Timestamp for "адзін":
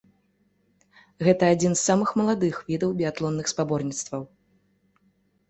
1.55-1.75